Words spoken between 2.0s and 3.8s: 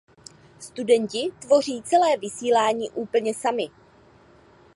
vysílání úplně sami.